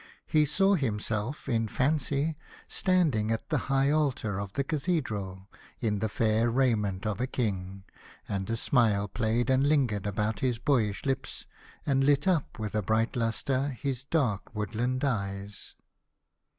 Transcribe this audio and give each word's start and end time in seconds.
He 0.25 0.45
saw 0.45 0.73
himself 0.73 1.47
in 1.47 1.67
fancy 1.67 2.35
standing 2.67 3.29
at 3.29 3.49
the 3.51 3.59
high 3.69 3.91
altar 3.91 4.39
of 4.39 4.51
the 4.53 4.63
cathedral 4.63 5.47
in 5.79 5.99
the 5.99 6.09
fair 6.09 6.49
raiment 6.49 7.05
of 7.05 7.21
a 7.21 7.27
King, 7.27 7.83
and 8.27 8.49
a 8.49 8.55
smile 8.57 9.07
played 9.07 9.51
and 9.51 9.69
lingered 9.69 10.07
about 10.07 10.39
his 10.39 10.57
boyish 10.57 11.05
lips, 11.05 11.45
and 11.85 12.03
lit 12.03 12.27
up 12.27 12.57
with 12.57 12.73
a 12.73 12.81
bright 12.81 13.15
lustre 13.15 13.77
his 13.79 14.03
dark 14.03 14.49
woodland 14.55 15.03
eyes. 15.05 15.75